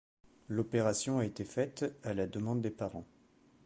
L'opération 0.49 1.19
a 1.19 1.25
été 1.25 1.43
faite 1.45 1.85
à 2.03 2.15
la 2.15 2.25
demande 2.25 2.63
des 2.63 2.71
parents. 2.71 3.05